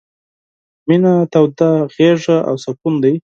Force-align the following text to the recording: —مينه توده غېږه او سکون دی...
—مينه 0.87 1.13
توده 1.31 1.69
غېږه 1.95 2.37
او 2.49 2.55
سکون 2.63 2.95
دی... 3.03 3.13